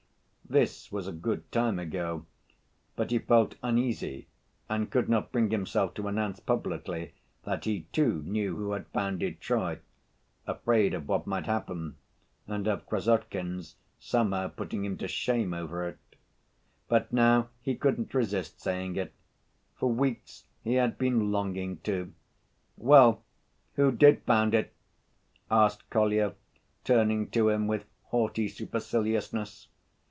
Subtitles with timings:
[0.49, 2.25] This was a good time ago,
[2.97, 4.27] but he felt uneasy
[4.67, 7.13] and could not bring himself to announce publicly
[7.45, 9.79] that he too knew who had founded Troy,
[10.45, 11.95] afraid of what might happen
[12.47, 15.99] and of Krassotkin's somehow putting him to shame over it.
[16.89, 19.13] But now he couldn't resist saying it.
[19.77, 22.11] For weeks he had been longing to.
[22.75, 23.23] "Well,
[23.75, 24.73] who did found it?"
[25.49, 26.33] asked Kolya,
[26.83, 29.69] turning to him with haughty superciliousness.